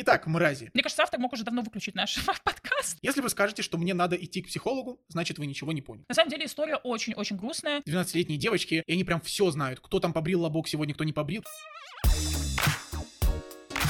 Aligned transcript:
Итак, 0.00 0.28
мрази, 0.28 0.70
Мне 0.74 0.84
кажется, 0.84 1.02
автор 1.02 1.18
мог 1.18 1.32
уже 1.32 1.42
давно 1.42 1.62
выключить 1.62 1.96
наш 1.96 2.24
подкаст. 2.44 2.98
если 3.02 3.20
вы 3.20 3.28
скажете, 3.30 3.62
что 3.62 3.78
мне 3.78 3.94
надо 3.94 4.14
идти 4.14 4.42
к 4.42 4.46
психологу, 4.46 5.00
значит 5.08 5.40
вы 5.40 5.46
ничего 5.46 5.72
не 5.72 5.82
поняли. 5.82 6.04
На 6.08 6.14
самом 6.14 6.30
деле 6.30 6.44
история 6.44 6.76
очень-очень 6.76 7.36
грустная. 7.36 7.80
12-летние 7.80 8.38
девочки, 8.38 8.84
и 8.86 8.92
они 8.92 9.02
прям 9.02 9.20
все 9.20 9.50
знают, 9.50 9.80
кто 9.80 9.98
там 9.98 10.12
побрил 10.12 10.42
лобок 10.42 10.68
сегодня, 10.68 10.94
кто 10.94 11.02
не 11.02 11.12
побрил. 11.12 11.42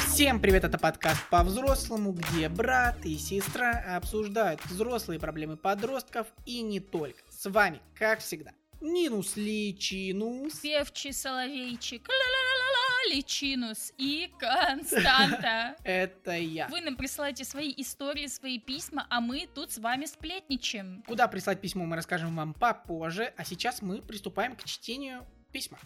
Всем 0.07 0.41
привет, 0.41 0.65
это 0.65 0.79
подкаст 0.79 1.29
по-взрослому, 1.29 2.13
где 2.13 2.49
брат 2.49 3.05
и 3.05 3.19
сестра 3.19 3.85
обсуждают 3.95 4.65
взрослые 4.65 5.21
проблемы 5.21 5.59
подростков 5.59 6.27
и 6.47 6.63
не 6.63 6.81
только. 6.81 7.21
С 7.29 7.51
вами, 7.51 7.83
как 7.95 8.21
всегда, 8.21 8.53
Нинус 8.81 9.37
личинус. 9.37 10.61
Певчий 10.61 11.13
соловейчик. 11.13 12.09
Ла-ла-ла-ла-ла, 12.09 13.15
личинус 13.15 13.93
и 13.99 14.33
Константа. 14.39 15.77
Это 15.85 16.37
я. 16.37 16.69
Вы 16.69 16.81
нам 16.81 16.97
присылаете 16.97 17.45
свои 17.45 17.75
истории, 17.77 18.29
свои 18.29 18.61
письма, 18.61 19.07
а 19.11 19.21
мы 19.21 19.49
тут 19.53 19.73
с 19.73 19.79
вами 19.79 20.07
сплетничаем. 20.07 21.03
Куда 21.07 21.27
прислать 21.27 21.61
письмо, 21.61 21.87
мы 21.87 21.97
расскажем 21.97 22.37
вам 22.37 22.55
попозже, 22.55 23.35
а 23.37 23.45
сейчас 23.45 23.83
мы 23.83 24.01
приступаем 24.01 24.55
к 24.55 24.63
чтению 24.65 25.27
письма. 25.51 25.79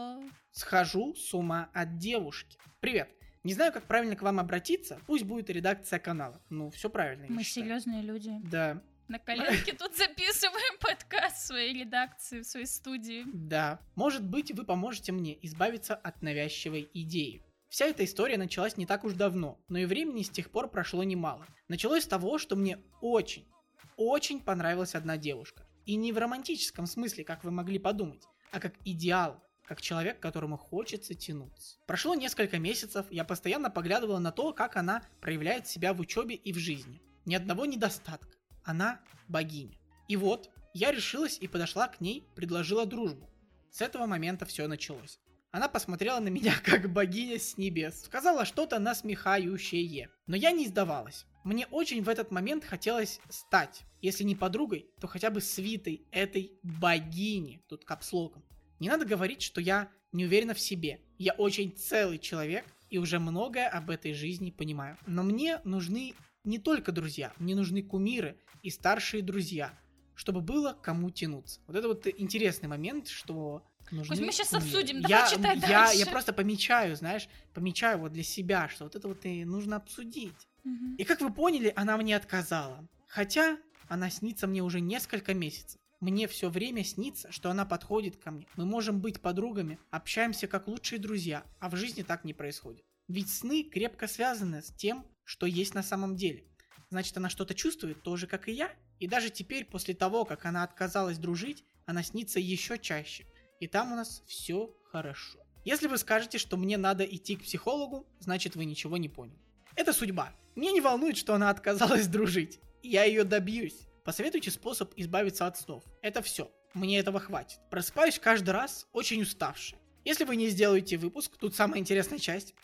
Схожу 0.52 1.14
с 1.14 1.32
ума 1.32 1.70
от 1.72 1.96
девушки. 1.98 2.58
Привет. 2.80 3.08
Не 3.42 3.54
знаю, 3.54 3.72
как 3.72 3.86
правильно 3.86 4.16
к 4.16 4.22
вам 4.22 4.38
обратиться. 4.38 5.00
Пусть 5.06 5.24
будет 5.24 5.48
редакция 5.50 5.98
канала. 5.98 6.40
Ну, 6.50 6.70
все 6.70 6.90
правильно. 6.90 7.26
Мы 7.28 7.42
считаю. 7.42 7.66
серьезные 7.66 8.02
люди. 8.02 8.32
Да, 8.44 8.82
На 9.08 9.18
коленке 9.18 9.72
тут 9.72 9.96
записываем 9.96 10.78
подкаст 10.78 11.36
в 11.38 11.46
своей 11.46 11.72
редакции, 11.80 12.40
в 12.40 12.46
своей 12.46 12.66
студии. 12.66 13.24
да. 13.32 13.80
Может 13.94 14.22
быть, 14.24 14.52
вы 14.52 14.64
поможете 14.64 15.10
мне 15.12 15.38
избавиться 15.44 15.94
от 15.94 16.20
навязчивой 16.22 16.88
идеи. 16.92 17.42
Вся 17.70 17.86
эта 17.86 18.04
история 18.04 18.36
началась 18.36 18.76
не 18.76 18.84
так 18.84 19.04
уж 19.04 19.14
давно, 19.14 19.58
но 19.68 19.78
и 19.78 19.86
времени 19.86 20.22
с 20.22 20.28
тех 20.28 20.50
пор 20.50 20.68
прошло 20.70 21.02
немало. 21.02 21.46
Началось 21.68 22.04
с 22.04 22.06
того, 22.08 22.36
что 22.36 22.56
мне 22.56 22.78
очень, 23.00 23.48
очень 23.96 24.38
понравилась 24.40 24.94
одна 24.94 25.16
девушка. 25.16 25.66
И 25.86 25.96
не 25.96 26.12
в 26.12 26.18
романтическом 26.18 26.86
смысле, 26.86 27.24
как 27.24 27.42
вы 27.42 27.50
могли 27.50 27.78
подумать, 27.78 28.22
а 28.50 28.60
как 28.60 28.74
идеал, 28.84 29.42
как 29.66 29.80
человек, 29.80 30.20
которому 30.20 30.56
хочется 30.56 31.14
тянуться. 31.14 31.78
Прошло 31.86 32.14
несколько 32.14 32.58
месяцев, 32.58 33.06
я 33.10 33.24
постоянно 33.24 33.70
поглядывала 33.70 34.18
на 34.18 34.32
то, 34.32 34.52
как 34.52 34.76
она 34.76 35.02
проявляет 35.20 35.66
себя 35.66 35.94
в 35.94 36.00
учебе 36.00 36.34
и 36.34 36.52
в 36.52 36.58
жизни. 36.58 37.00
Ни 37.24 37.34
одного 37.34 37.66
недостатка. 37.66 38.36
Она 38.64 39.00
богиня. 39.28 39.78
И 40.08 40.16
вот, 40.16 40.50
я 40.74 40.92
решилась 40.92 41.38
и 41.38 41.48
подошла 41.48 41.88
к 41.88 42.00
ней, 42.00 42.24
предложила 42.34 42.86
дружбу. 42.86 43.30
С 43.70 43.80
этого 43.80 44.06
момента 44.06 44.44
все 44.44 44.66
началось. 44.66 45.18
Она 45.52 45.68
посмотрела 45.68 46.18
на 46.18 46.28
меня 46.28 46.54
как 46.64 46.90
богиня 46.92 47.38
с 47.38 47.58
небес, 47.58 48.04
сказала 48.04 48.44
что-то 48.44 48.78
насмехающее. 48.78 50.10
Но 50.26 50.36
я 50.36 50.50
не 50.50 50.66
сдавалась. 50.66 51.26
Мне 51.44 51.66
очень 51.66 52.02
в 52.02 52.08
этот 52.08 52.30
момент 52.30 52.64
хотелось 52.64 53.20
стать, 53.28 53.82
если 54.00 54.24
не 54.24 54.36
подругой, 54.36 54.86
то 55.00 55.06
хотя 55.06 55.30
бы 55.30 55.40
свитой 55.40 56.06
этой 56.10 56.58
богини, 56.62 57.62
тут 57.68 57.84
капслоком. 57.84 58.44
Не 58.82 58.88
надо 58.88 59.04
говорить, 59.04 59.42
что 59.42 59.60
я 59.60 59.88
не 60.10 60.24
уверена 60.24 60.54
в 60.54 60.58
себе. 60.58 60.98
Я 61.16 61.34
очень 61.34 61.70
целый 61.70 62.18
человек 62.18 62.64
и 62.90 62.98
уже 62.98 63.20
многое 63.20 63.68
об 63.68 63.90
этой 63.90 64.12
жизни 64.12 64.50
понимаю. 64.50 64.98
Но 65.06 65.22
мне 65.22 65.60
нужны 65.62 66.14
не 66.42 66.58
только 66.58 66.90
друзья, 66.90 67.32
мне 67.38 67.54
нужны 67.54 67.84
кумиры 67.84 68.36
и 68.60 68.70
старшие 68.70 69.22
друзья, 69.22 69.78
чтобы 70.16 70.40
было 70.40 70.76
кому 70.82 71.10
тянуться. 71.10 71.60
Вот 71.68 71.76
это 71.76 71.86
вот 71.86 72.08
интересный 72.08 72.68
момент, 72.68 73.06
что 73.06 73.64
нужны 73.92 74.16
Кость, 74.16 74.20
мы 74.20 74.32
щас 74.32 74.48
кумиры. 74.48 74.66
обсудим, 74.66 74.98
я, 75.02 75.08
давай 75.08 75.30
читай 75.30 75.58
я, 75.58 75.68
дальше. 75.84 75.98
я 75.98 76.06
просто 76.06 76.32
помечаю, 76.32 76.96
знаешь, 76.96 77.28
помечаю 77.54 78.00
вот 78.00 78.12
для 78.12 78.24
себя, 78.24 78.68
что 78.68 78.82
вот 78.82 78.96
это 78.96 79.06
вот 79.06 79.24
и 79.24 79.44
нужно 79.44 79.76
обсудить. 79.76 80.48
Мгм. 80.64 80.96
И 80.96 81.04
как 81.04 81.20
вы 81.20 81.32
поняли, 81.32 81.72
она 81.76 81.96
мне 81.98 82.16
отказала. 82.16 82.84
Хотя 83.06 83.58
она 83.86 84.10
снится 84.10 84.48
мне 84.48 84.60
уже 84.60 84.80
несколько 84.80 85.34
месяцев. 85.34 85.80
Мне 86.02 86.26
все 86.26 86.50
время 86.50 86.82
снится, 86.82 87.30
что 87.30 87.48
она 87.48 87.64
подходит 87.64 88.16
ко 88.16 88.32
мне. 88.32 88.48
Мы 88.56 88.64
можем 88.64 89.00
быть 89.00 89.20
подругами, 89.20 89.78
общаемся 89.92 90.48
как 90.48 90.66
лучшие 90.66 90.98
друзья, 90.98 91.44
а 91.60 91.70
в 91.70 91.76
жизни 91.76 92.02
так 92.02 92.24
не 92.24 92.34
происходит. 92.34 92.84
Ведь 93.06 93.30
сны 93.30 93.62
крепко 93.62 94.08
связаны 94.08 94.62
с 94.62 94.72
тем, 94.72 95.06
что 95.22 95.46
есть 95.46 95.74
на 95.74 95.84
самом 95.84 96.16
деле. 96.16 96.42
Значит, 96.90 97.16
она 97.18 97.30
что-то 97.30 97.54
чувствует, 97.54 98.02
тоже 98.02 98.26
как 98.26 98.48
и 98.48 98.52
я. 98.52 98.72
И 98.98 99.06
даже 99.06 99.30
теперь, 99.30 99.64
после 99.64 99.94
того, 99.94 100.24
как 100.24 100.44
она 100.44 100.64
отказалась 100.64 101.18
дружить, 101.18 101.62
она 101.86 102.02
снится 102.02 102.40
еще 102.40 102.80
чаще. 102.80 103.24
И 103.60 103.68
там 103.68 103.92
у 103.92 103.94
нас 103.94 104.24
все 104.26 104.76
хорошо. 104.90 105.38
Если 105.64 105.86
вы 105.86 105.98
скажете, 105.98 106.38
что 106.38 106.56
мне 106.56 106.78
надо 106.78 107.04
идти 107.04 107.36
к 107.36 107.44
психологу, 107.44 108.08
значит 108.18 108.56
вы 108.56 108.64
ничего 108.64 108.96
не 108.96 109.08
поняли. 109.08 109.38
Это 109.76 109.92
судьба. 109.92 110.34
Мне 110.56 110.72
не 110.72 110.80
волнует, 110.80 111.16
что 111.16 111.32
она 111.32 111.48
отказалась 111.48 112.06
дружить. 112.08 112.58
Я 112.82 113.04
ее 113.04 113.22
добьюсь. 113.22 113.86
Посоветуйте 114.04 114.50
способ 114.50 114.92
избавиться 114.96 115.46
от 115.46 115.56
снов. 115.56 115.84
Это 116.02 116.22
все. 116.22 116.50
Мне 116.74 116.98
этого 116.98 117.20
хватит. 117.20 117.60
Просыпаюсь 117.70 118.18
каждый 118.18 118.50
раз 118.50 118.88
очень 118.92 119.22
уставший. 119.22 119.78
Если 120.04 120.24
вы 120.24 120.34
не 120.36 120.48
сделаете 120.48 120.96
выпуск, 120.96 121.36
тут 121.36 121.54
самая 121.54 121.78
интересная 121.78 122.18
часть. 122.18 122.54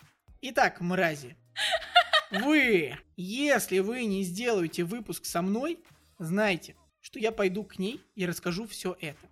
Итак, 0.40 0.80
мрази. 0.80 1.36
Вы, 2.30 2.94
если 3.16 3.78
вы 3.78 4.04
не 4.04 4.22
сделаете 4.22 4.84
выпуск 4.84 5.24
со 5.24 5.40
мной, 5.40 5.82
знайте, 6.18 6.76
что 7.00 7.18
я 7.18 7.32
пойду 7.32 7.64
к 7.64 7.78
ней 7.78 8.02
и 8.16 8.26
расскажу 8.26 8.66
все 8.66 8.94
это. 9.00 9.26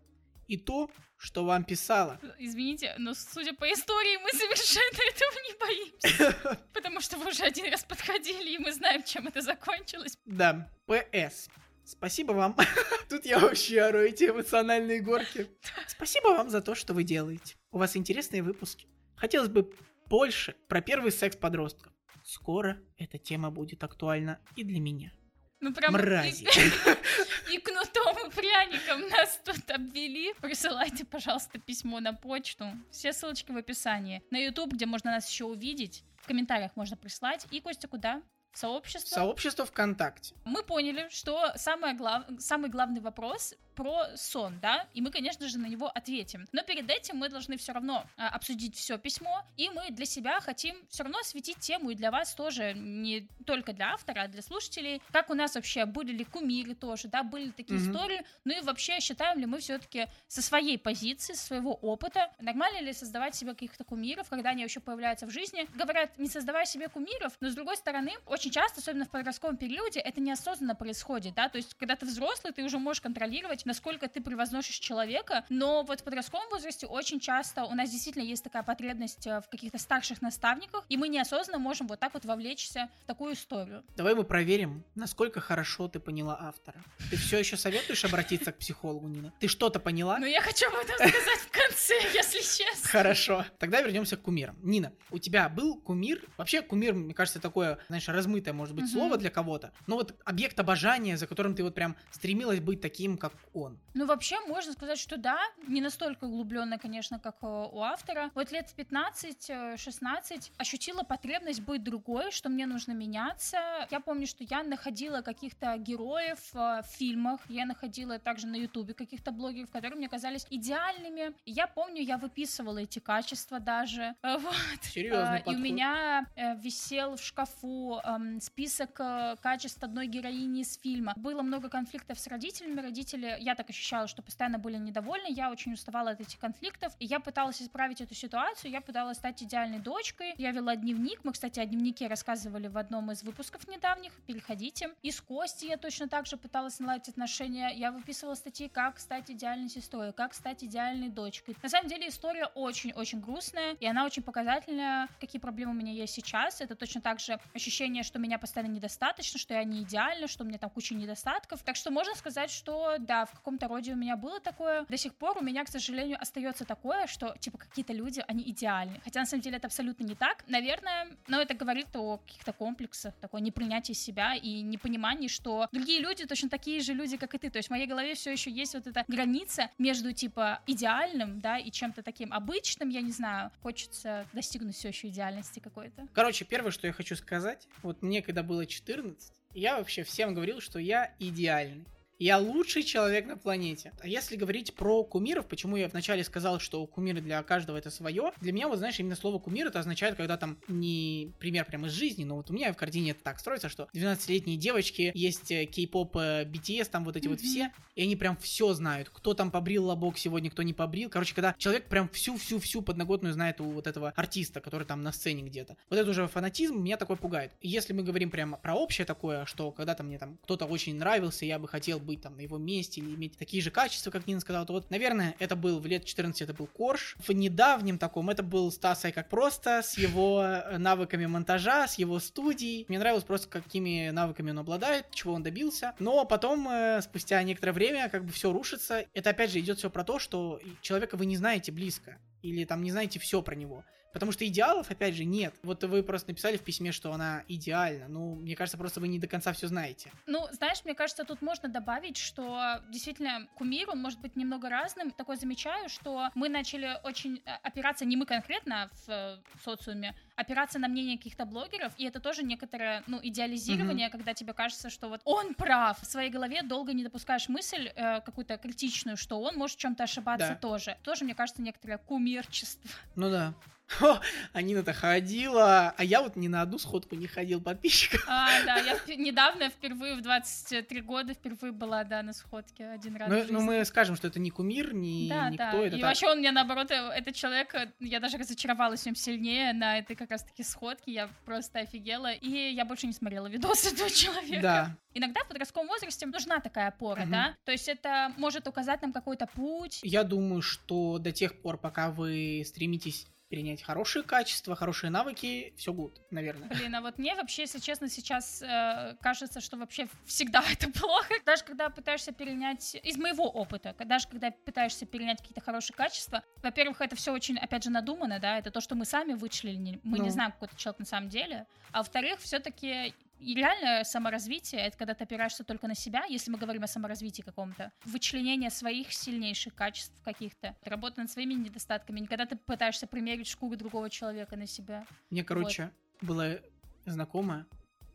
И 0.46 0.56
то, 0.56 0.90
что 1.18 1.44
вам 1.44 1.64
писала. 1.64 2.18
Извините, 2.38 2.94
но 2.96 3.12
судя 3.12 3.52
по 3.52 3.70
истории, 3.70 4.16
мы 4.22 4.30
совершенно 4.30 5.02
этого 5.10 5.34
не 5.44 5.58
боимся. 5.60 6.58
Потому 6.72 7.00
что 7.00 7.18
вы 7.18 7.28
уже 7.28 7.42
один 7.42 7.70
раз 7.70 7.84
подходили, 7.84 8.54
и 8.54 8.58
мы 8.58 8.72
знаем, 8.72 9.02
чем 9.02 9.26
это 9.26 9.42
закончилось. 9.42 10.16
Да, 10.24 10.70
ПС. 10.86 11.50
Спасибо 11.86 12.32
вам. 12.32 12.56
Тут 13.08 13.24
я 13.24 13.38
вообще 13.38 13.80
ору 13.80 14.00
эти 14.00 14.24
эмоциональные 14.24 15.00
горки. 15.00 15.46
Спасибо 15.86 16.28
вам 16.28 16.50
за 16.50 16.60
то, 16.60 16.74
что 16.74 16.94
вы 16.94 17.04
делаете. 17.04 17.56
У 17.70 17.78
вас 17.78 17.96
интересные 17.96 18.42
выпуски. 18.42 18.86
Хотелось 19.14 19.48
бы 19.48 19.72
больше 20.06 20.56
про 20.68 20.80
первый 20.80 21.12
секс 21.12 21.36
подростков. 21.36 21.92
Скоро 22.24 22.78
эта 22.98 23.18
тема 23.18 23.50
будет 23.50 23.84
актуальна 23.84 24.40
и 24.56 24.64
для 24.64 24.80
меня. 24.80 25.12
Ну 25.60 25.72
прям 25.72 25.92
Мрази. 25.92 26.44
И, 26.44 27.54
и 27.54 27.58
кнутом 27.58 28.16
и 28.26 28.30
пряником 28.30 29.08
нас 29.08 29.40
тут 29.44 29.70
обвели. 29.70 30.34
Присылайте, 30.40 31.04
пожалуйста, 31.04 31.58
письмо 31.58 32.00
на 32.00 32.12
почту. 32.12 32.66
Все 32.90 33.12
ссылочки 33.12 33.52
в 33.52 33.56
описании. 33.56 34.22
На 34.30 34.38
YouTube, 34.38 34.72
где 34.74 34.86
можно 34.86 35.12
нас 35.12 35.30
еще 35.30 35.44
увидеть. 35.44 36.04
В 36.20 36.26
комментариях 36.26 36.74
можно 36.74 36.96
прислать. 36.96 37.46
И, 37.50 37.60
Костя, 37.60 37.88
куда? 37.88 38.22
Сообщество. 38.56 39.14
Сообщество 39.14 39.66
ВКонтакте. 39.66 40.34
Мы 40.44 40.62
поняли, 40.62 41.08
что 41.10 41.52
самое 41.56 41.94
глав... 41.94 42.24
самый 42.38 42.70
главный 42.70 43.00
вопрос 43.00 43.54
про 43.74 44.06
сон, 44.16 44.58
да, 44.62 44.86
и 44.94 45.02
мы, 45.02 45.10
конечно 45.10 45.46
же, 45.46 45.58
на 45.58 45.66
него 45.66 45.88
ответим. 45.88 46.46
Но 46.52 46.62
перед 46.62 46.90
этим 46.90 47.18
мы 47.18 47.28
должны 47.28 47.58
все 47.58 47.72
равно 47.72 48.06
а, 48.16 48.28
обсудить 48.30 48.74
все 48.74 48.96
письмо, 48.96 49.44
и 49.58 49.68
мы 49.68 49.90
для 49.90 50.06
себя 50.06 50.40
хотим 50.40 50.74
все 50.88 51.02
равно 51.02 51.18
осветить 51.18 51.58
тему, 51.58 51.90
и 51.90 51.94
для 51.94 52.10
вас 52.10 52.34
тоже, 52.34 52.72
не 52.74 53.28
только 53.44 53.74
для 53.74 53.92
автора, 53.92 54.22
а 54.22 54.28
для 54.28 54.40
слушателей, 54.40 55.02
как 55.12 55.28
у 55.28 55.34
нас 55.34 55.56
вообще 55.56 55.84
были 55.84 56.12
ли 56.12 56.24
кумиры 56.24 56.74
тоже, 56.74 57.08
да, 57.08 57.22
были 57.22 57.44
ли 57.44 57.52
такие 57.52 57.78
Мгм. 57.78 57.92
истории, 57.92 58.22
ну 58.44 58.58
и 58.58 58.62
вообще 58.62 58.98
считаем 59.00 59.38
ли 59.38 59.44
мы 59.44 59.58
все-таки 59.58 60.06
со 60.26 60.40
своей 60.40 60.78
позиции, 60.78 61.34
со 61.34 61.44
своего 61.44 61.74
опыта, 61.74 62.32
нормально 62.40 62.80
ли 62.80 62.94
создавать 62.94 63.34
себе 63.34 63.52
каких-то 63.52 63.84
кумиров, 63.84 64.30
когда 64.30 64.50
они 64.50 64.62
вообще 64.62 64.80
появляются 64.80 65.26
в 65.26 65.30
жизни. 65.30 65.68
Говорят, 65.74 66.16
не 66.18 66.30
создавай 66.30 66.64
себе 66.64 66.88
кумиров, 66.88 67.34
но 67.40 67.50
с 67.50 67.54
другой 67.54 67.76
стороны, 67.76 68.14
очень 68.24 68.45
часто, 68.50 68.80
особенно 68.80 69.04
в 69.04 69.10
подростковом 69.10 69.56
периоде, 69.56 70.00
это 70.00 70.20
неосознанно 70.20 70.74
происходит, 70.74 71.34
да, 71.34 71.48
то 71.48 71.56
есть 71.56 71.74
когда 71.74 71.96
ты 71.96 72.06
взрослый, 72.06 72.52
ты 72.52 72.64
уже 72.64 72.78
можешь 72.78 73.00
контролировать, 73.00 73.66
насколько 73.66 74.08
ты 74.08 74.20
превозносишь 74.20 74.78
человека, 74.78 75.44
но 75.48 75.82
вот 75.82 76.00
в 76.00 76.04
подростковом 76.04 76.48
возрасте 76.50 76.86
очень 76.86 77.20
часто 77.20 77.64
у 77.64 77.74
нас 77.74 77.90
действительно 77.90 78.22
есть 78.22 78.44
такая 78.44 78.62
потребность 78.62 79.26
э, 79.26 79.40
в 79.40 79.48
каких-то 79.48 79.78
старших 79.78 80.22
наставниках, 80.22 80.84
и 80.88 80.96
мы 80.96 81.08
неосознанно 81.08 81.58
можем 81.58 81.86
вот 81.86 82.00
так 82.00 82.14
вот 82.14 82.24
вовлечься 82.24 82.88
в 83.02 83.06
такую 83.06 83.34
историю. 83.34 83.84
Давай 83.96 84.14
мы 84.14 84.24
проверим, 84.24 84.84
насколько 84.94 85.40
хорошо 85.40 85.88
ты 85.88 86.00
поняла 86.00 86.36
автора. 86.40 86.82
Ты 87.10 87.16
все 87.16 87.38
еще 87.38 87.56
советуешь 87.56 88.04
обратиться 88.04 88.52
к 88.52 88.58
психологу, 88.58 89.08
Нина? 89.08 89.32
Ты 89.40 89.48
что-то 89.48 89.80
поняла? 89.80 90.18
Но 90.18 90.26
я 90.26 90.40
хочу 90.40 90.66
об 90.68 90.74
этом 90.74 90.96
сказать 90.96 91.40
в 91.40 91.50
конце, 91.50 91.94
если 92.14 92.38
честно. 92.38 92.88
Хорошо. 92.88 93.44
Тогда 93.58 93.80
вернемся 93.82 94.16
к 94.16 94.22
кумирам. 94.22 94.56
Нина, 94.62 94.92
у 95.10 95.18
тебя 95.18 95.48
был 95.48 95.80
кумир? 95.80 96.22
Вообще 96.36 96.62
кумир, 96.62 96.94
мне 96.94 97.14
кажется, 97.14 97.40
такое, 97.40 97.78
знаешь, 97.88 98.08
размытое, 98.08 98.35
может 98.52 98.74
быть, 98.74 98.84
Мгм. 98.84 98.92
слово 98.92 99.16
для 99.16 99.30
кого-то, 99.30 99.72
но 99.86 99.96
вот 99.96 100.14
объект 100.24 100.58
обожания, 100.60 101.16
за 101.16 101.26
которым 101.26 101.54
ты 101.54 101.62
вот 101.62 101.74
прям 101.74 101.96
стремилась 102.10 102.60
быть 102.60 102.80
таким, 102.80 103.16
как 103.18 103.32
он. 103.52 103.78
Ну, 103.94 104.06
вообще, 104.06 104.40
можно 104.46 104.72
сказать, 104.72 104.98
что 104.98 105.16
да, 105.16 105.38
не 105.66 105.80
настолько 105.80 106.24
углубленно, 106.24 106.78
конечно, 106.78 107.18
как 107.18 107.42
у 107.42 107.80
автора. 107.80 108.30
Вот 108.34 108.52
лет 108.52 108.68
в 108.68 108.74
15-16 108.76 110.50
ощутила 110.58 111.02
потребность 111.02 111.60
быть 111.60 111.82
другой, 111.82 112.30
что 112.30 112.48
мне 112.48 112.66
нужно 112.66 112.92
меняться. 112.92 113.86
Я 113.90 114.00
помню, 114.00 114.26
что 114.26 114.44
я 114.44 114.62
находила 114.62 115.22
каких-то 115.22 115.76
героев 115.78 116.38
в 116.52 116.82
фильмах, 116.88 117.40
я 117.48 117.64
находила 117.66 118.18
также 118.18 118.46
на 118.46 118.56
ютубе 118.56 118.94
каких-то 118.94 119.32
блогеров, 119.32 119.70
которые 119.70 119.96
мне 119.98 120.08
казались 120.08 120.46
идеальными. 120.50 121.34
Я 121.44 121.66
помню, 121.66 122.02
я 122.02 122.18
выписывала 122.18 122.78
эти 122.78 122.98
качества 122.98 123.60
даже. 123.60 124.14
Вот. 124.22 124.82
Серьезный 124.82 125.42
И 125.46 125.54
у 125.54 125.58
меня 125.58 126.26
висел 126.60 127.16
в 127.16 127.22
шкафу 127.22 128.00
список 128.40 129.00
э, 129.00 129.36
качеств 129.40 129.82
одной 129.82 130.06
героини 130.06 130.60
из 130.60 130.78
фильма. 130.78 131.12
Было 131.16 131.42
много 131.42 131.68
конфликтов 131.68 132.18
с 132.18 132.26
родителями. 132.26 132.80
Родители, 132.80 133.36
я 133.40 133.54
так 133.54 133.70
ощущала, 133.70 134.06
что 134.06 134.22
постоянно 134.22 134.58
были 134.58 134.76
недовольны. 134.76 135.26
Я 135.28 135.50
очень 135.50 135.72
уставала 135.72 136.10
от 136.10 136.20
этих 136.20 136.38
конфликтов. 136.38 136.92
И 136.98 137.06
я 137.06 137.20
пыталась 137.20 137.60
исправить 137.62 138.00
эту 138.00 138.14
ситуацию. 138.14 138.70
Я 138.70 138.80
пыталась 138.80 139.18
стать 139.18 139.42
идеальной 139.42 139.78
дочкой. 139.78 140.34
Я 140.38 140.52
вела 140.52 140.76
дневник. 140.76 141.20
Мы, 141.24 141.32
кстати, 141.32 141.60
о 141.60 141.66
дневнике 141.66 142.06
рассказывали 142.06 142.68
в 142.68 142.78
одном 142.78 143.10
из 143.10 143.22
выпусков 143.22 143.66
недавних. 143.68 144.12
Переходите. 144.26 144.90
И 145.02 145.10
с 145.10 145.20
Костей 145.20 145.68
я 145.68 145.76
точно 145.76 146.08
так 146.08 146.26
же 146.26 146.36
пыталась 146.36 146.78
наладить 146.80 147.08
отношения. 147.08 147.70
Я 147.74 147.92
выписывала 147.92 148.34
статьи, 148.34 148.68
как 148.68 148.98
стать 148.98 149.30
идеальной 149.30 149.68
сестрой, 149.68 150.12
как 150.12 150.34
стать 150.34 150.64
идеальной 150.64 151.08
дочкой. 151.08 151.56
На 151.62 151.68
самом 151.68 151.88
деле 151.88 152.08
история 152.08 152.46
очень-очень 152.54 153.20
грустная, 153.20 153.74
и 153.80 153.86
она 153.86 154.04
очень 154.04 154.22
показательная, 154.22 155.08
какие 155.20 155.40
проблемы 155.40 155.72
у 155.72 155.74
меня 155.74 155.92
есть 155.92 156.14
сейчас. 156.14 156.60
Это 156.60 156.74
точно 156.74 157.00
так 157.00 157.20
же 157.20 157.38
ощущение, 157.54 158.02
что 158.06 158.18
меня 158.18 158.38
постоянно 158.38 158.72
недостаточно, 158.72 159.38
что 159.38 159.54
я 159.54 159.64
не 159.64 159.82
идеальна, 159.82 160.28
что 160.28 160.44
у 160.44 160.46
меня 160.46 160.58
там 160.58 160.70
куча 160.70 160.94
недостатков. 160.94 161.62
Так 161.62 161.76
что 161.76 161.90
можно 161.90 162.14
сказать, 162.14 162.50
что 162.50 162.96
да, 162.98 163.26
в 163.26 163.32
каком-то 163.32 163.68
роде 163.68 163.92
у 163.92 163.96
меня 163.96 164.16
было 164.16 164.40
такое. 164.40 164.84
До 164.88 164.96
сих 164.96 165.14
пор 165.14 165.38
у 165.38 165.42
меня, 165.42 165.64
к 165.64 165.68
сожалению, 165.68 166.18
остается 166.20 166.64
такое, 166.64 167.06
что 167.06 167.36
типа 167.38 167.58
какие-то 167.58 167.92
люди, 167.92 168.24
они 168.26 168.42
идеальны. 168.44 169.00
Хотя 169.04 169.20
на 169.20 169.26
самом 169.26 169.42
деле 169.42 169.56
это 169.56 169.66
абсолютно 169.66 170.04
не 170.04 170.14
так. 170.14 170.44
Наверное, 170.48 171.08
но 171.28 171.40
это 171.40 171.54
говорит 171.54 171.88
о 171.94 172.18
каких-то 172.18 172.52
комплексах, 172.52 173.14
такое 173.20 173.40
непринятие 173.40 173.94
себя 173.94 174.34
и 174.34 174.62
непонимании, 174.62 175.28
что 175.28 175.68
другие 175.72 176.00
люди 176.00 176.24
точно 176.24 176.48
такие 176.48 176.80
же 176.80 176.92
люди, 176.92 177.16
как 177.16 177.34
и 177.34 177.38
ты. 177.38 177.50
То 177.50 177.58
есть 177.58 177.68
в 177.68 177.72
моей 177.72 177.86
голове 177.86 178.14
все 178.14 178.32
еще 178.32 178.50
есть 178.50 178.74
вот 178.74 178.86
эта 178.86 179.04
граница 179.08 179.70
между 179.78 180.12
типа 180.12 180.60
идеальным, 180.66 181.40
да, 181.40 181.58
и 181.58 181.70
чем-то 181.70 182.02
таким 182.02 182.32
обычным, 182.32 182.88
я 182.88 183.00
не 183.00 183.12
знаю, 183.12 183.50
хочется 183.62 184.26
достигнуть 184.32 184.76
все 184.76 184.88
еще 184.88 185.08
идеальности 185.08 185.58
какой-то. 185.58 186.06
Короче, 186.14 186.44
первое, 186.44 186.70
что 186.70 186.86
я 186.86 186.92
хочу 186.92 187.16
сказать, 187.16 187.66
вот 187.82 187.95
мне, 188.02 188.22
когда 188.22 188.42
было 188.42 188.66
14, 188.66 189.32
я 189.54 189.78
вообще 189.78 190.02
всем 190.02 190.34
говорил, 190.34 190.60
что 190.60 190.78
я 190.78 191.14
идеальный. 191.18 191.86
Я 192.18 192.38
лучший 192.38 192.82
человек 192.82 193.26
на 193.26 193.36
планете. 193.36 193.92
А 194.00 194.08
если 194.08 194.36
говорить 194.36 194.74
про 194.74 195.04
кумиров, 195.04 195.46
почему 195.46 195.76
я 195.76 195.86
вначале 195.88 196.24
сказал, 196.24 196.60
что 196.60 196.86
кумиры 196.86 197.20
для 197.20 197.42
каждого 197.42 197.76
это 197.76 197.90
свое, 197.90 198.32
для 198.40 198.52
меня, 198.52 198.68
вот 198.68 198.78
знаешь, 198.78 198.98
именно 198.98 199.16
слово 199.16 199.38
кумир 199.38 199.66
это 199.66 199.80
означает, 199.80 200.16
когда 200.16 200.38
там 200.38 200.58
не 200.66 201.32
пример 201.38 201.66
прямо 201.66 201.88
из 201.88 201.92
жизни, 201.92 202.24
но 202.24 202.36
вот 202.36 202.50
у 202.50 202.54
меня 202.54 202.72
в 202.72 202.76
картине 202.76 203.10
это 203.10 203.22
так 203.22 203.38
строится, 203.38 203.68
что 203.68 203.88
12-летние 203.94 204.56
девочки, 204.56 205.12
есть 205.14 205.50
э, 205.50 205.66
кей-поп, 205.66 206.16
э, 206.16 206.44
BTS, 206.44 206.88
там 206.90 207.04
вот 207.04 207.16
эти 207.16 207.28
вот 207.28 207.38
Мгм. 207.38 207.46
все, 207.46 207.72
и 207.94 208.02
они 208.02 208.16
прям 208.16 208.36
все 208.38 208.72
знают, 208.72 209.10
кто 209.10 209.34
там 209.34 209.50
побрил 209.50 209.84
лобок 209.84 210.16
сегодня, 210.16 210.50
кто 210.50 210.62
не 210.62 210.72
побрил. 210.72 211.10
Короче, 211.10 211.34
когда 211.34 211.54
человек 211.58 211.86
прям 211.88 212.08
всю-всю-всю 212.08 212.80
подноготную 212.80 213.34
знает 213.34 213.60
у 213.60 213.64
вот 213.64 213.86
этого 213.86 214.14
артиста, 214.16 214.60
который 214.60 214.86
там 214.86 215.02
на 215.02 215.12
сцене 215.12 215.42
где-то. 215.42 215.76
Вот 215.90 215.98
это 215.98 216.10
уже 216.10 216.26
фанатизм 216.28 216.82
меня 216.82 216.96
такой 216.96 217.16
пугает. 217.16 217.52
Если 217.60 217.92
мы 217.92 218.02
говорим 218.02 218.30
прямо 218.30 218.56
про 218.56 218.74
общее 218.74 219.04
такое, 219.04 219.44
что 219.44 219.70
когда-то 219.70 220.02
мне 220.02 220.18
там 220.18 220.38
кто-то 220.44 220.64
очень 220.64 220.96
нравился, 220.96 221.44
я 221.44 221.58
бы 221.58 221.68
хотел 221.68 222.00
быть 222.06 222.22
там 222.22 222.36
на 222.36 222.40
его 222.40 222.56
месте 222.56 223.00
или 223.00 223.14
иметь 223.14 223.36
такие 223.36 223.62
же 223.62 223.70
качества, 223.70 224.10
как 224.10 224.26
Нина 224.26 224.40
сказала, 224.40 224.64
то 224.64 224.72
вот, 224.72 224.90
наверное, 224.90 225.34
это 225.38 225.56
был 225.56 225.80
в 225.80 225.86
лет 225.86 226.04
14 226.04 226.40
это 226.42 226.54
был 226.54 226.66
Корж. 226.66 227.16
В 227.18 227.32
недавнем 227.32 227.98
таком 227.98 228.30
это 228.30 228.42
был 228.42 228.70
Стасай 228.72 229.12
как 229.12 229.28
просто, 229.28 229.82
с 229.82 229.98
его 229.98 230.42
э, 230.42 230.78
навыками 230.78 231.26
монтажа, 231.26 231.88
с 231.88 231.98
его 231.98 232.18
студией. 232.20 232.86
Мне 232.88 232.98
нравилось 232.98 233.24
просто, 233.24 233.48
какими 233.48 234.10
навыками 234.10 234.50
он 234.50 234.60
обладает, 234.60 235.06
чего 235.10 235.34
он 235.34 235.42
добился. 235.42 235.94
Но 235.98 236.24
потом, 236.24 236.68
э, 236.68 237.02
спустя 237.02 237.42
некоторое 237.42 237.72
время, 237.72 238.08
как 238.08 238.24
бы 238.24 238.32
все 238.32 238.52
рушится. 238.52 239.04
Это 239.12 239.30
опять 239.30 239.50
же 239.50 239.60
идет 239.60 239.78
все 239.78 239.90
про 239.90 240.04
то, 240.04 240.18
что 240.18 240.60
человека 240.80 241.16
вы 241.16 241.26
не 241.26 241.36
знаете 241.36 241.72
близко. 241.72 242.18
Или 242.42 242.64
там 242.64 242.82
не 242.82 242.92
знаете 242.92 243.18
все 243.18 243.42
про 243.42 243.54
него. 243.54 243.84
Потому 244.16 244.32
что 244.32 244.46
идеалов, 244.46 244.90
опять 244.90 245.14
же, 245.14 245.26
нет. 245.26 245.54
Вот 245.62 245.84
вы 245.84 246.02
просто 246.02 246.30
написали 246.30 246.56
в 246.56 246.62
письме, 246.62 246.90
что 246.90 247.12
она 247.12 247.42
идеальна. 247.48 248.08
Ну, 248.08 248.36
мне 248.36 248.56
кажется, 248.56 248.78
просто 248.78 248.98
вы 248.98 249.08
не 249.08 249.18
до 249.18 249.26
конца 249.26 249.52
все 249.52 249.68
знаете. 249.68 250.10
Ну, 250.26 250.48
знаешь, 250.52 250.82
мне 250.86 250.94
кажется, 250.94 251.24
тут 251.24 251.42
можно 251.42 251.68
добавить, 251.68 252.16
что 252.16 252.80
действительно 252.88 253.46
кумир, 253.56 253.90
он 253.90 254.00
может 254.00 254.18
быть 254.22 254.34
немного 254.34 254.70
разным. 254.70 255.10
Такое 255.10 255.36
замечаю, 255.36 255.90
что 255.90 256.30
мы 256.34 256.48
начали 256.48 256.98
очень 257.04 257.42
э, 257.44 257.50
опираться, 257.62 258.06
не 258.06 258.16
мы 258.16 258.24
конкретно 258.24 258.88
в 259.04 259.10
э, 259.10 259.36
социуме, 259.62 260.14
опираться 260.34 260.78
на 260.78 260.88
мнение 260.88 261.18
каких-то 261.18 261.44
блогеров, 261.44 261.92
и 261.98 262.06
это 262.06 262.18
тоже 262.18 262.42
некоторое, 262.42 263.02
ну, 263.06 263.20
идеализирование, 263.22 264.08
когда 264.08 264.32
тебе 264.32 264.54
кажется, 264.54 264.88
что 264.88 265.10
вот 265.10 265.20
он 265.24 265.52
прав. 265.52 266.00
В 266.00 266.06
своей 266.06 266.30
голове 266.30 266.62
долго 266.62 266.94
не 266.94 267.04
допускаешь 267.04 267.50
мысль 267.50 267.92
э, 267.94 268.22
какую-то 268.22 268.56
критичную, 268.56 269.18
что 269.18 269.38
он 269.42 269.56
может 269.56 269.76
в 269.76 269.80
чем-то 269.80 270.04
ошибаться 270.04 270.48
Да. 270.48 270.54
тоже. 270.54 270.96
Тоже, 271.02 271.26
мне 271.26 271.34
кажется, 271.34 271.60
некоторое 271.60 271.98
кумирчество. 271.98 272.90
Ну 273.14 273.30
да. 273.30 273.52
О, 274.00 274.20
а 274.52 274.62
Нина-то 274.62 274.92
ходила, 274.92 275.94
а 275.96 276.04
я 276.04 276.22
вот 276.22 276.36
ни 276.36 276.48
на 276.48 276.62
одну 276.62 276.78
сходку 276.78 277.14
не 277.14 277.26
ходил 277.26 277.60
подписчиков. 277.60 278.24
А, 278.28 278.48
да, 278.64 278.76
я 278.78 278.98
недавно 279.16 279.70
впервые 279.70 280.16
в 280.16 280.20
23 280.22 281.00
года 281.02 281.34
впервые 281.34 281.72
была, 281.72 282.04
да, 282.04 282.22
на 282.22 282.32
сходке 282.32 282.86
один 282.88 283.16
раз. 283.16 283.28
Ну, 283.30 283.44
ну, 283.50 283.60
мы 283.60 283.84
скажем, 283.84 284.16
что 284.16 284.28
это 284.28 284.38
не 284.38 284.50
кумир, 284.50 284.92
не 284.92 285.28
Да, 285.28 285.48
никто, 285.50 285.64
да. 285.72 285.78
это 285.86 285.96
и 285.96 286.00
так. 286.00 286.08
вообще 286.08 286.26
он 286.28 286.38
мне 286.38 286.52
наоборот, 286.52 286.90
э, 286.90 286.94
этот 286.94 287.34
человек, 287.34 287.74
э, 287.74 287.92
я 288.00 288.20
даже 288.20 288.36
разочаровалась 288.38 289.02
в 289.02 289.06
нем 289.06 289.14
сильнее 289.16 289.72
на 289.72 289.98
этой 289.98 290.16
как 290.16 290.30
раз-таки 290.30 290.62
сходке, 290.62 291.12
я 291.12 291.28
просто 291.44 291.80
офигела, 291.80 292.32
и 292.32 292.48
я 292.74 292.84
больше 292.84 293.06
не 293.06 293.12
смотрела 293.12 293.46
видосы 293.46 293.88
этого 293.94 294.10
человека. 294.10 294.62
Да, 294.62 294.96
Иногда 295.14 295.40
в 295.44 295.48
подростковом 295.48 295.88
возрасте 295.88 296.26
нужна 296.26 296.60
такая 296.60 296.88
опора, 296.88 297.22
Мгм. 297.22 297.30
да, 297.30 297.56
то 297.64 297.72
есть 297.72 297.88
это 297.88 298.32
может 298.36 298.68
указать 298.68 299.00
нам 299.00 299.12
какой-то 299.14 299.46
путь. 299.46 300.00
я 300.02 300.24
думаю, 300.24 300.60
что 300.60 301.18
до 301.18 301.32
тех 301.32 301.60
пор, 301.62 301.78
пока 301.78 302.10
вы 302.10 302.62
стремитесь 302.66 303.26
перенять 303.48 303.82
хорошие 303.82 304.22
качества, 304.24 304.74
хорошие 304.74 305.10
навыки, 305.10 305.72
все 305.76 305.92
будет, 305.92 306.20
наверное. 306.30 306.68
Блин, 306.68 306.94
а 306.96 307.00
вот 307.00 307.18
мне 307.18 307.34
вообще, 307.34 307.62
если 307.62 307.78
честно, 307.78 308.08
сейчас 308.08 308.60
э, 308.62 309.16
кажется, 309.20 309.60
что 309.60 309.76
вообще 309.76 310.08
всегда 310.24 310.64
это 310.72 310.90
плохо. 310.90 311.34
Даже 311.44 311.64
когда 311.64 311.88
пытаешься 311.88 312.32
перенять, 312.32 312.96
из 313.02 313.16
моего 313.16 313.44
опыта, 313.48 313.94
даже 314.04 314.26
когда 314.28 314.50
пытаешься 314.50 315.06
перенять 315.06 315.38
какие-то 315.40 315.60
хорошие 315.60 315.96
качества, 315.96 316.42
во-первых, 316.62 317.00
это 317.00 317.14
все 317.14 317.32
очень, 317.32 317.56
опять 317.58 317.84
же, 317.84 317.90
надумано, 317.90 318.38
да, 318.40 318.58
это 318.58 318.70
то, 318.70 318.80
что 318.80 318.94
мы 318.96 319.04
сами 319.04 319.34
вычислили, 319.34 319.76
не- 319.76 320.00
мы 320.02 320.18
Ну. 320.18 320.24
не 320.24 320.30
знаем, 320.30 320.52
какой 320.52 320.68
то 320.68 320.76
человек 320.76 320.98
на 321.00 321.06
самом 321.06 321.28
деле. 321.28 321.66
А 321.92 321.98
во-вторых, 321.98 322.40
все-таки 322.40 323.14
и 323.38 323.54
реальное 323.54 324.04
саморазвитие 324.04 324.80
это 324.80 324.96
когда 324.96 325.14
ты 325.14 325.24
опираешься 325.24 325.64
только 325.64 325.86
на 325.88 325.94
себя, 325.94 326.24
если 326.24 326.50
мы 326.50 326.58
говорим 326.58 326.82
о 326.84 326.86
саморазвитии 326.86 327.42
каком-то. 327.42 327.92
Вычленение 328.04 328.70
своих 328.70 329.12
сильнейших 329.12 329.74
качеств 329.74 330.14
каких-то, 330.24 330.76
работа 330.82 331.20
над 331.20 331.30
своими 331.30 331.54
недостатками, 331.54 332.20
не 332.20 332.26
когда 332.26 332.46
ты 332.46 332.56
пытаешься 332.56 333.06
примерить 333.06 333.46
шкуру 333.46 333.76
другого 333.76 334.10
человека 334.10 334.56
на 334.56 334.66
себя. 334.66 335.06
Мне, 335.30 335.44
короче, 335.44 335.90
была 336.20 336.56
знакомая, 337.04 337.66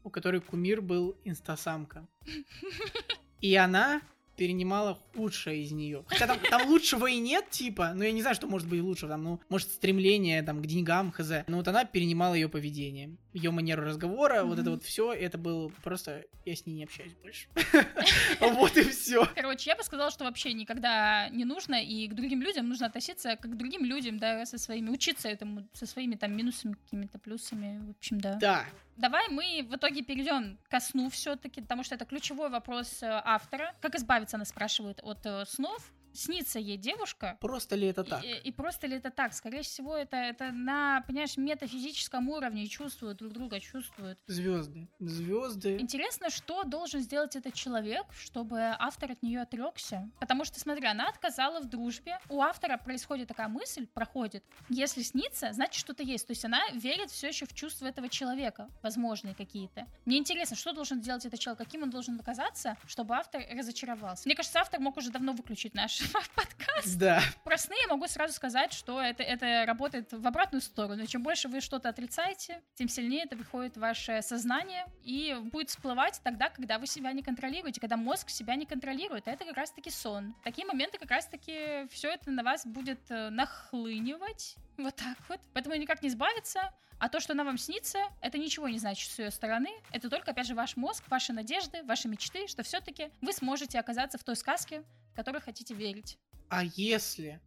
у 0.03 0.10
которой 0.10 0.41
кумир 0.41 0.81
был 0.81 1.15
инстасамка. 1.24 2.07
И 3.41 3.55
она 3.55 4.01
перенимала 4.35 4.97
худшее 5.13 5.63
из 5.63 5.71
нее. 5.71 6.03
Хотя 6.07 6.27
там, 6.27 6.39
там 6.39 6.67
лучшего 6.67 7.07
и 7.07 7.19
нет, 7.19 7.50
типа, 7.50 7.91
ну 7.93 8.03
я 8.03 8.11
не 8.11 8.21
знаю, 8.21 8.35
что 8.35 8.47
может 8.47 8.67
быть 8.67 8.81
лучше, 8.81 9.07
там, 9.07 9.23
ну, 9.23 9.39
может, 9.50 9.69
стремление 9.69 10.41
там 10.43 10.61
к 10.61 10.65
деньгам, 10.65 11.11
хз. 11.11 11.31
Но 11.47 11.57
вот 11.57 11.67
она 11.67 11.85
перенимала 11.85 12.33
ее 12.33 12.50
поведение, 12.50 13.17
ее 13.33 13.51
манеру 13.51 13.83
разговора, 13.83 14.43
вот 14.43 14.59
это 14.59 14.71
вот 14.71 14.83
все, 14.83 15.13
это 15.13 15.38
было 15.38 15.69
просто, 15.83 16.25
я 16.45 16.55
с 16.55 16.65
ней 16.65 16.73
не 16.73 16.83
общаюсь 16.83 17.13
больше. 17.21 17.47
Вот 18.39 18.75
и 18.77 18.83
все. 18.83 19.27
Короче, 19.35 19.69
я 19.69 19.75
бы 19.75 19.83
сказала, 19.83 20.11
что 20.11 20.23
вообще 20.23 20.53
никогда 20.53 21.29
не 21.29 21.45
нужно, 21.45 21.81
и 21.83 22.07
к 22.07 22.13
другим 22.13 22.41
людям 22.41 22.67
нужно 22.67 22.88
относиться 22.88 23.35
как 23.35 23.51
к 23.51 23.55
другим 23.55 23.85
людям, 23.85 24.17
да, 24.17 24.45
со 24.45 24.57
своими, 24.57 24.89
учиться 24.89 25.27
этому, 25.29 25.67
со 25.73 25.85
своими 25.85 26.15
там 26.15 26.35
минусами, 26.35 26.73
какими-то 26.73 27.19
плюсами, 27.19 27.79
в 27.85 27.91
общем, 27.91 28.19
да. 28.19 28.35
Да, 28.35 28.65
Давай 29.01 29.29
мы 29.29 29.65
в 29.67 29.75
итоге 29.75 30.03
перейдем 30.03 30.60
ко 30.70 30.79
сну 30.79 31.10
все-таки, 31.10 31.60
потому 31.60 31.81
что 31.84 31.96
это 31.96 32.05
ключевой 32.05 32.50
вопрос 32.51 33.01
э, 33.01 33.08
автора. 33.25 33.74
Как 33.81 33.96
избавиться, 33.96 34.38
она 34.38 34.46
спрашивает, 34.46 35.00
от 35.01 35.25
э, 35.25 35.43
снов, 35.48 35.91
снится 36.13 36.60
ей 36.60 36.77
девушка, 36.77 37.38
Просто 37.39 37.75
ли 37.75 37.88
это 37.88 38.03
так? 38.03 38.24
И, 38.24 38.32
и 38.32 38.51
просто 38.51 38.88
ли 38.88 38.98
это 38.98 39.12
так? 39.12 39.34
Скорее 39.34 39.62
всего, 39.62 39.96
это, 39.96 40.18
это 40.18 40.51
на, 40.51 41.01
понимаешь, 41.08 41.38
метафизическом 41.38 42.30
уровне 42.30 42.68
чувствуют 42.68 43.18
друг 43.18 43.34
друга, 43.34 43.60
чувствуют. 43.60 44.20
Звезды. 44.27 44.88
Звезды. 45.00 45.77
Интересно, 45.80 46.30
что 46.30 46.63
должен 46.63 47.01
сделать 47.01 47.36
этот 47.36 47.53
человек, 47.53 48.06
чтобы 48.13 48.75
автор 48.80 49.12
от 49.12 49.24
нее 49.24 49.41
отрекся. 49.41 50.10
Потому 50.20 50.46
что, 50.46 50.60
смотри, 50.60 50.88
она 50.88 51.10
отказала 51.10 51.60
в 51.60 51.70
дружбе. 51.70 52.20
У 52.30 52.41
автора 52.41 52.77
происходит 52.77 53.27
такая 53.27 53.48
мысль, 53.48 53.88
проходит. 53.88 54.44
Если 54.70 55.01
снится, 55.01 55.53
значит 55.53 55.75
что-то 55.75 56.03
есть. 56.03 56.27
То 56.27 56.32
есть 56.32 56.46
она 56.46 56.62
верит 56.74 57.12
все 57.12 57.27
еще 57.27 57.46
в 57.46 57.53
чувства 57.53 57.88
этого 57.88 58.10
человека, 58.10 58.70
возможные 58.82 59.36
какие-то. 59.36 59.88
Мне 60.06 60.18
интересно, 60.18 60.56
что 60.56 60.74
должен 60.74 61.01
сделать 61.01 61.25
этот 61.25 61.39
человек, 61.39 61.60
каким 61.60 61.84
он 61.84 61.89
должен 61.89 62.20
оказаться, 62.20 62.77
чтобы 62.88 63.15
автор 63.15 63.44
разочаровался. 63.51 64.24
Мне 64.27 64.36
кажется, 64.36 64.60
автор 64.60 64.80
мог 64.80 64.98
уже 64.98 65.12
давно 65.12 65.34
выключить 65.34 65.74
наш 65.74 66.00
подкаст. 66.36 66.98
Да. 66.98 67.22
Про 67.43 67.58
сны 67.58 67.75
я 67.81 67.88
могу 67.88 68.08
сразу 68.08 68.34
сказать, 68.34 68.74
что 68.74 69.01
это, 69.01 69.24
это 69.24 69.65
работает 69.65 70.12
в 70.12 70.25
обратную 70.25 70.62
сторону. 70.62 71.05
Чем 71.05 71.24
больше 71.24 71.48
вы 71.48 71.62
что-то 71.62 71.89
отрицаете, 71.89 72.62
тем 72.75 72.88
сильнее 72.88 73.24
это 73.24 73.36
приходит 73.36 73.75
в 73.75 73.79
ваше 73.79 74.22
сознание 74.22 74.86
и 75.03 75.38
будет 75.51 75.70
всплывать 75.70 76.22
тогда, 76.24 76.50
когда 76.50 76.79
вы 76.79 76.88
себя 76.88 77.12
не 77.12 77.24
контролируете, 77.24 77.79
когда 77.79 77.98
мозг 77.98 78.29
себя 78.29 78.55
не 78.55 78.65
контролирует. 78.65 79.27
А 79.27 79.31
это 79.31 79.46
как 79.46 79.58
раз-таки 79.58 79.89
сон. 79.89 80.34
В 80.41 80.43
такие 80.43 80.67
моменты 80.67 80.98
как 80.98 81.12
раз-таки 81.12 81.88
все 81.89 82.10
это 82.10 82.31
на 82.31 82.43
вас 82.43 82.65
будет 82.65 83.00
э, 83.10 83.29
нахлынивать. 83.29 84.55
Вот 84.77 84.96
так 84.96 85.17
вот. 85.29 85.39
Поэтому 85.53 85.75
никак 85.75 86.01
не 86.01 86.10
избавиться. 86.10 86.72
А 87.01 87.10
то, 87.10 87.20
что 87.20 87.34
она 87.34 87.43
вам 87.43 87.58
снится, 87.58 87.98
это 88.22 88.38
ничего 88.38 88.67
не 88.67 88.77
значит 88.77 89.10
с 89.10 89.17
ее 89.17 89.31
стороны. 89.31 89.72
Это 89.91 90.08
только, 90.08 90.31
опять 90.31 90.46
же, 90.46 90.53
ваш 90.53 90.77
мозг, 90.77 91.03
ваши 91.08 91.34
надежды, 91.34 91.81
ваши 91.84 92.08
мечты, 92.08 92.48
что 92.48 92.62
все-таки 92.62 93.10
вы 93.22 93.34
сможете 93.34 93.79
оказаться 93.79 94.20
в 94.20 94.24
той 94.24 94.36
сказке, 94.36 94.84
в 95.15 95.41
хотите 95.41 95.74
верить. 95.74 96.18
А 96.50 96.63
если 96.63 97.39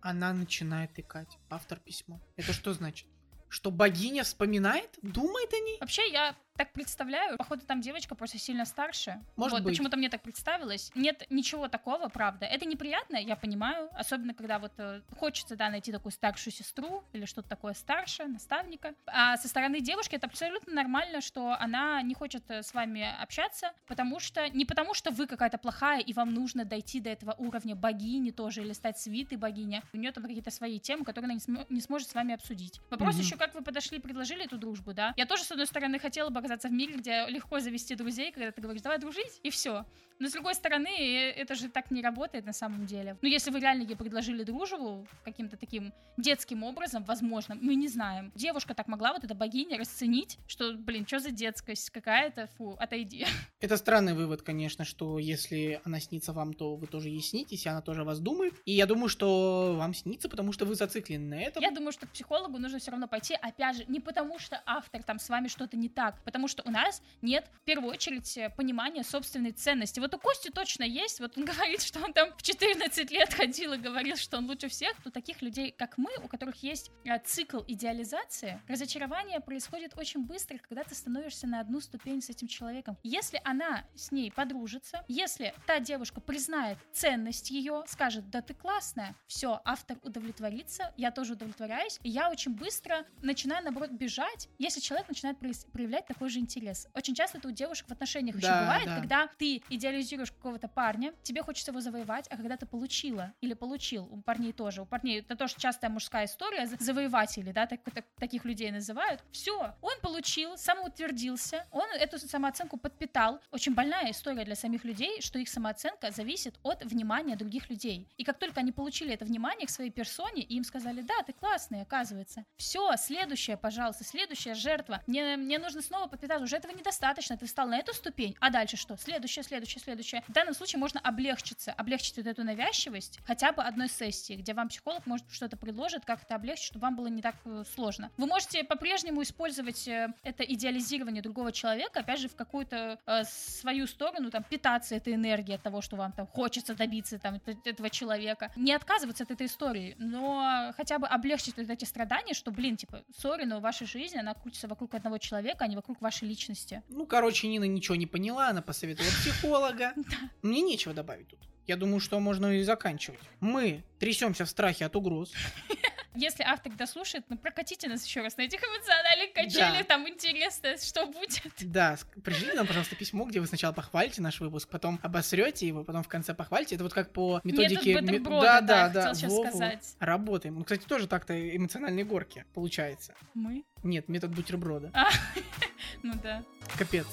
она 0.00 0.32
начинает 0.32 0.98
икать, 0.98 1.38
автор 1.48 1.78
письма, 1.78 2.20
это 2.36 2.52
что 2.52 2.72
значит? 2.72 3.08
Что 3.48 3.70
богиня 3.70 4.24
вспоминает, 4.24 4.98
думает 5.02 5.52
о 5.52 5.58
ней? 5.58 5.76
Вообще, 5.80 6.10
я 6.10 6.34
так 6.56 6.72
представляю, 6.72 7.36
походу 7.38 7.64
там 7.66 7.80
девочка 7.80 8.14
просто 8.14 8.38
сильно 8.38 8.64
старше. 8.64 9.20
Может 9.36 9.52
вот, 9.58 9.62
быть. 9.64 9.72
почему-то 9.72 9.96
мне 9.96 10.08
так 10.08 10.22
представилось. 10.22 10.90
Нет 10.94 11.24
ничего 11.30 11.68
такого, 11.68 12.08
правда. 12.08 12.46
Это 12.46 12.66
неприятно, 12.66 13.16
я 13.16 13.36
понимаю, 13.36 13.88
особенно 13.94 14.34
когда 14.34 14.58
вот 14.58 14.72
э, 14.78 15.00
хочется, 15.18 15.56
да, 15.56 15.70
найти 15.70 15.92
такую 15.92 16.12
старшую 16.12 16.52
сестру 16.52 17.04
или 17.12 17.24
что-то 17.24 17.48
такое 17.48 17.72
старше, 17.74 18.24
наставника. 18.26 18.94
А 19.06 19.36
со 19.38 19.48
стороны 19.48 19.80
девушки 19.80 20.16
это 20.16 20.26
абсолютно 20.26 20.74
нормально, 20.74 21.20
что 21.20 21.56
она 21.58 22.02
не 22.02 22.14
хочет 22.14 22.44
э, 22.50 22.62
с 22.62 22.74
вами 22.74 23.06
общаться, 23.20 23.72
потому 23.86 24.20
что 24.20 24.48
не 24.50 24.64
потому 24.66 24.94
что 24.94 25.10
вы 25.10 25.26
какая-то 25.26 25.58
плохая 25.58 26.00
и 26.00 26.12
вам 26.12 26.34
нужно 26.34 26.64
дойти 26.64 27.00
до 27.00 27.10
этого 27.10 27.34
уровня 27.38 27.74
богини 27.74 28.30
тоже 28.30 28.60
или 28.62 28.72
стать 28.72 28.98
свитой 28.98 29.38
богини. 29.38 29.82
У 29.94 29.96
нее 29.96 30.12
там 30.12 30.24
какие-то 30.24 30.50
свои 30.50 30.78
темы, 30.78 31.04
которые 31.04 31.26
она 31.26 31.34
не, 31.34 31.40
см- 31.40 31.66
не 31.70 31.80
сможет 31.80 32.08
с 32.10 32.14
вами 32.14 32.34
обсудить. 32.34 32.80
Вопрос 32.90 33.14
Мгм. 33.14 33.24
еще, 33.24 33.36
как 33.36 33.54
вы 33.54 33.62
подошли 33.62 33.98
и 33.98 34.00
предложили 34.00 34.44
эту 34.44 34.58
дружбу, 34.58 34.92
да? 34.92 35.14
Я 35.16 35.24
тоже, 35.24 35.44
с 35.44 35.50
одной 35.50 35.66
стороны, 35.66 35.98
хотела 35.98 36.28
бы 36.28 36.41
оказаться 36.42 36.68
в 36.68 36.72
мире, 36.72 36.94
где 36.94 37.26
легко 37.28 37.60
завести 37.60 37.94
друзей, 37.94 38.32
когда 38.32 38.50
ты 38.50 38.60
говоришь, 38.60 38.82
давай 38.82 38.98
дружить, 38.98 39.40
и 39.42 39.50
все. 39.50 39.86
Но 40.22 40.28
с 40.28 40.32
другой 40.34 40.54
стороны, 40.54 41.32
это 41.36 41.56
же 41.56 41.68
так 41.68 41.90
не 41.90 42.00
работает 42.00 42.46
на 42.46 42.52
самом 42.52 42.86
деле. 42.86 43.16
Ну, 43.22 43.28
если 43.28 43.50
вы 43.50 43.58
реально 43.58 43.82
ей 43.82 43.96
предложили 43.96 44.44
дружбу 44.44 45.04
каким-то 45.24 45.56
таким 45.56 45.92
детским 46.16 46.62
образом, 46.62 47.02
возможно, 47.02 47.56
мы 47.60 47.74
не 47.74 47.88
знаем. 47.88 48.30
Девушка 48.36 48.72
так 48.72 48.86
могла, 48.86 49.14
вот 49.14 49.24
эта 49.24 49.34
богиня, 49.34 49.78
расценить, 49.78 50.38
что, 50.46 50.74
блин, 50.74 51.08
что 51.08 51.18
за 51.18 51.32
детскость 51.32 51.90
какая-то, 51.90 52.46
фу, 52.56 52.76
отойди. 52.78 53.26
Это 53.60 53.76
странный 53.76 54.14
вывод, 54.14 54.42
конечно, 54.42 54.84
что 54.84 55.18
если 55.18 55.80
она 55.82 55.98
снится 55.98 56.32
вам, 56.32 56.54
то 56.54 56.76
вы 56.76 56.86
тоже 56.86 57.08
ей 57.08 57.20
снитесь, 57.20 57.66
и 57.66 57.68
она 57.68 57.80
тоже 57.80 58.04
вас 58.04 58.20
думает. 58.20 58.54
И 58.64 58.70
я 58.70 58.86
думаю, 58.86 59.08
что 59.08 59.74
вам 59.76 59.92
снится, 59.92 60.28
потому 60.28 60.52
что 60.52 60.66
вы 60.66 60.76
зациклены 60.76 61.34
на 61.34 61.42
этом. 61.42 61.60
Я 61.60 61.72
думаю, 61.72 61.90
что 61.90 62.06
к 62.06 62.10
психологу 62.10 62.58
нужно 62.58 62.78
все 62.78 62.92
равно 62.92 63.08
пойти, 63.08 63.34
опять 63.34 63.78
же, 63.78 63.84
не 63.88 63.98
потому 63.98 64.38
что 64.38 64.62
автор 64.66 65.02
там 65.02 65.18
с 65.18 65.28
вами 65.28 65.48
что-то 65.48 65.76
не 65.76 65.88
так, 65.88 66.22
потому 66.22 66.46
что 66.46 66.62
у 66.64 66.70
нас 66.70 67.02
нет, 67.22 67.50
в 67.62 67.64
первую 67.64 67.90
очередь, 67.90 68.38
понимания 68.56 69.02
собственной 69.02 69.50
ценности. 69.50 69.98
Вот 69.98 70.11
у 70.14 70.18
Кости 70.18 70.50
точно 70.50 70.84
есть, 70.84 71.20
вот 71.20 71.36
он 71.38 71.44
говорит, 71.52 71.82
что 71.82 72.00
он 72.04 72.12
там 72.12 72.32
в 72.36 72.42
14 72.42 73.10
лет 73.10 73.32
ходил 73.32 73.72
и 73.72 73.78
говорил, 73.78 74.16
что 74.16 74.38
он 74.38 74.46
лучше 74.46 74.68
всех. 74.68 74.94
У 75.04 75.10
таких 75.10 75.42
людей, 75.42 75.72
как 75.72 75.98
мы, 75.98 76.10
у 76.22 76.28
которых 76.28 76.62
есть 76.62 76.90
э, 77.04 77.18
цикл 77.24 77.60
идеализации, 77.66 78.60
разочарование 78.68 79.40
происходит 79.40 79.92
очень 79.96 80.24
быстро, 80.24 80.58
когда 80.58 80.84
ты 80.84 80.94
становишься 80.94 81.46
на 81.46 81.60
одну 81.60 81.80
ступень 81.80 82.22
с 82.22 82.30
этим 82.30 82.48
человеком. 82.48 82.96
Если 83.02 83.40
она 83.44 83.84
с 83.94 84.12
ней 84.12 84.30
подружится, 84.30 85.04
если 85.08 85.54
та 85.66 85.80
девушка 85.80 86.20
признает 86.20 86.78
ценность 86.92 87.50
ее, 87.50 87.84
скажет, 87.86 88.28
да 88.30 88.42
ты 88.42 88.54
классная, 88.54 89.14
все, 89.26 89.60
автор 89.64 89.98
удовлетворится, 90.02 90.92
я 90.96 91.10
тоже 91.10 91.34
удовлетворяюсь, 91.34 91.98
и 92.02 92.10
я 92.10 92.30
очень 92.30 92.52
быстро 92.54 93.04
начинаю, 93.22 93.64
наоборот, 93.64 93.90
бежать, 93.90 94.48
если 94.58 94.80
человек 94.80 95.08
начинает 95.08 95.38
проявлять 95.38 96.06
такой 96.06 96.28
же 96.28 96.38
интерес. 96.38 96.88
Очень 96.94 97.14
часто 97.14 97.38
это 97.38 97.48
у 97.48 97.50
девушек 97.50 97.88
в 97.88 97.92
отношениях 97.92 98.36
еще 98.36 98.46
Да, 98.48 98.60
бывает, 98.60 98.86
да. 98.86 98.96
когда 98.98 99.28
ты 99.38 99.62
идеализируешь 99.68 100.01
какого-то 100.10 100.68
парня, 100.68 101.12
тебе 101.22 101.42
хочется 101.42 101.70
его 101.70 101.80
завоевать, 101.80 102.26
а 102.30 102.36
когда 102.36 102.56
ты 102.56 102.66
получила 102.66 103.32
или 103.40 103.54
получил, 103.54 104.04
у 104.10 104.20
парней 104.22 104.52
тоже, 104.52 104.82
у 104.82 104.86
парней 104.86 105.20
это 105.20 105.36
тоже 105.36 105.54
частая 105.58 105.90
мужская 105.90 106.24
история, 106.26 106.66
за- 106.66 106.76
завоеватели, 106.78 107.52
да, 107.52 107.66
так- 107.66 107.80
так- 107.94 108.06
таких 108.18 108.44
людей 108.44 108.70
называют. 108.70 109.22
Все, 109.32 109.74
он 109.80 109.94
получил, 110.00 110.56
самоутвердился, 110.96 111.66
он 111.70 111.88
эту 111.92 112.18
самооценку 112.18 112.76
подпитал. 112.76 113.40
Очень 113.50 113.74
больная 113.74 114.10
история 114.10 114.44
для 114.44 114.54
самих 114.56 114.84
людей, 114.84 115.20
что 115.20 115.38
их 115.38 115.48
самооценка 115.48 116.10
зависит 116.10 116.58
от 116.62 116.84
внимания 116.84 117.36
других 117.36 117.70
людей. 117.70 118.08
И 118.16 118.24
как 118.24 118.38
только 118.38 118.60
они 118.60 118.72
получили 118.72 119.12
это 119.14 119.24
внимание 119.24 119.66
к 119.66 119.70
своей 119.70 119.90
персоне, 119.90 120.42
и 120.42 120.56
им 120.56 120.64
сказали, 120.64 121.02
да, 121.02 121.22
ты 121.26 121.32
классный, 121.32 121.82
оказывается. 121.82 122.44
Все, 122.56 122.96
следующее, 122.96 123.56
пожалуйста, 123.56 124.04
следующая 124.04 124.54
жертва. 124.54 125.02
Мне, 125.06 125.36
мне 125.36 125.58
нужно 125.58 125.82
снова 125.82 126.06
подпитать, 126.06 126.42
уже 126.42 126.56
этого 126.56 126.72
недостаточно, 126.72 127.36
ты 127.36 127.46
встал 127.46 127.68
на 127.68 127.78
эту 127.78 127.92
ступень, 127.94 128.36
а 128.40 128.50
дальше 128.50 128.76
что? 128.76 128.96
Следующее, 128.96 129.42
следующее, 129.42 129.80
следующее. 129.82 130.22
В 130.28 130.32
данном 130.32 130.54
случае 130.54 130.78
можно 130.78 131.00
облегчиться, 131.00 131.72
облегчить 131.72 132.16
вот 132.16 132.26
эту 132.26 132.44
навязчивость 132.44 133.20
хотя 133.26 133.52
бы 133.52 133.62
одной 133.62 133.88
сессии, 133.88 134.34
где 134.34 134.54
вам 134.54 134.68
психолог 134.68 135.06
может 135.06 135.26
что-то 135.30 135.56
предложит, 135.56 136.04
как 136.04 136.22
это 136.22 136.34
облегчить, 136.34 136.66
чтобы 136.66 136.82
вам 136.82 136.96
было 136.96 137.06
не 137.08 137.22
так 137.22 137.36
э, 137.44 137.64
сложно. 137.74 138.10
Вы 138.16 138.26
можете 138.26 138.64
по-прежнему 138.64 139.22
использовать 139.22 139.86
э, 139.88 140.12
это 140.22 140.42
идеализирование 140.44 141.22
другого 141.22 141.52
человека, 141.52 142.00
опять 142.00 142.20
же, 142.20 142.28
в 142.28 142.36
какую-то 142.36 142.98
э, 143.06 143.24
свою 143.24 143.86
сторону, 143.86 144.30
там, 144.30 144.42
питаться 144.42 144.94
этой 144.94 145.14
энергией 145.14 145.56
от 145.56 145.62
того, 145.62 145.80
что 145.80 145.96
вам 145.96 146.12
там 146.12 146.26
хочется 146.26 146.74
добиться 146.74 147.18
там, 147.18 147.36
эт- 147.36 147.58
этого 147.64 147.90
человека. 147.90 148.50
Не 148.56 148.72
отказываться 148.72 149.24
от 149.24 149.30
этой 149.30 149.46
истории, 149.46 149.94
но 149.98 150.72
хотя 150.76 150.98
бы 150.98 151.06
облегчить 151.06 151.56
вот 151.56 151.68
эти 151.68 151.84
страдания, 151.84 152.34
что, 152.34 152.50
блин, 152.50 152.76
типа, 152.76 153.02
сори, 153.16 153.44
но 153.44 153.60
ваша 153.60 153.86
жизнь, 153.86 154.18
она 154.18 154.34
крутится 154.34 154.68
вокруг 154.68 154.94
одного 154.94 155.18
человека, 155.18 155.64
а 155.64 155.68
не 155.68 155.76
вокруг 155.76 156.00
вашей 156.00 156.28
личности. 156.28 156.82
Ну, 156.88 157.06
короче, 157.06 157.48
Нина 157.48 157.64
ничего 157.64 157.96
не 157.96 158.06
поняла, 158.06 158.48
она 158.48 158.62
посоветовала 158.62 159.10
психолога. 159.10 159.71
Мне 160.42 160.62
нечего 160.62 160.94
добавить 160.94 161.28
тут. 161.28 161.40
Я 161.66 161.76
думаю, 161.76 162.00
что 162.00 162.18
можно 162.20 162.58
и 162.58 162.62
заканчивать. 162.62 163.20
Мы 163.40 163.84
трясемся 163.98 164.44
в 164.44 164.50
страхе 164.50 164.84
от 164.84 164.96
угроз. 164.96 165.32
Если 166.14 166.42
автор 166.42 166.72
дослушает, 166.72 167.24
ну 167.28 167.38
прокатите 167.38 167.88
нас 167.88 168.04
еще 168.04 168.20
раз 168.20 168.36
на 168.36 168.42
этих 168.42 168.60
эмоциональных 168.62 169.32
качелях, 169.32 169.78
Да. 169.78 169.84
там 169.84 170.08
интересно, 170.08 170.76
что 170.76 171.06
будет. 171.06 171.42
Да, 171.60 171.96
пришлите 172.22 172.54
нам, 172.54 172.66
пожалуйста, 172.66 172.96
письмо, 172.96 173.24
где 173.24 173.40
вы 173.40 173.46
сначала 173.46 173.72
похвалите 173.72 174.20
наш 174.20 174.40
выпуск, 174.40 174.68
потом 174.68 174.98
обосрете 175.02 175.66
его, 175.66 175.84
потом 175.84 176.02
в 176.02 176.08
конце 176.08 176.34
похвалите. 176.34 176.74
Это 176.74 176.84
вот 176.84 176.92
как 176.92 177.12
по 177.12 177.40
методике... 177.44 177.94
Метод 177.94 178.02
ме- 178.04 178.18
бутерброда, 178.18 178.46
да, 178.46 178.60
да, 178.60 178.88
да, 178.88 179.00
хотел 179.14 179.14
сейчас 179.14 179.32
сказать. 179.50 179.96
Работаем. 180.00 180.54
Ну, 180.56 180.64
кстати, 180.64 180.84
тоже 180.84 181.06
так-то 181.06 181.56
эмоциональные 181.56 182.04
горки 182.04 182.44
получается. 182.54 183.14
Мы? 183.34 183.64
Нет, 183.82 184.08
метод 184.08 184.30
бутерброда. 184.34 184.90
А, 184.94 185.08
ну 186.02 186.12
да. 186.22 186.44
Капец. 186.78 187.06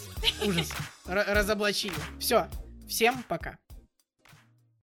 Ужас. 0.45 0.71
Разоблачили. 1.05 1.93
Все. 2.19 2.47
Всем 2.87 3.23
пока. 3.23 3.57